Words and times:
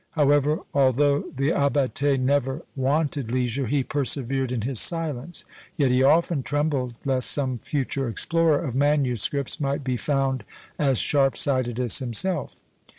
However, 0.13 0.61
although 0.73 1.31
the 1.35 1.51
Abbate 1.51 2.19
never 2.19 2.63
wanted 2.75 3.31
leisure, 3.31 3.67
he 3.67 3.83
persevered 3.83 4.51
in 4.51 4.61
his 4.61 4.79
silence; 4.79 5.45
yet 5.77 5.91
he 5.91 6.01
often 6.01 6.41
trembled 6.41 6.99
lest 7.05 7.29
some 7.29 7.59
future 7.59 8.07
explorer 8.09 8.57
of 8.61 8.73
manuscripts 8.73 9.59
might 9.59 9.83
be 9.83 9.97
found 9.97 10.43
as 10.79 10.97
sharpsighted 10.97 11.79
as 11.79 11.99
himself. 11.99 12.63